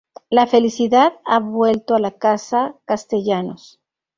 [0.31, 3.79] La felicidad ha vuelto a la casa Castellanos.